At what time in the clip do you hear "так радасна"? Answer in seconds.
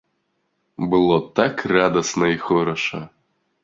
1.41-2.35